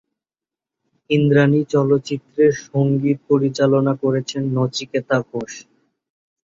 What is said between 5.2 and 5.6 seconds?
Ghosh.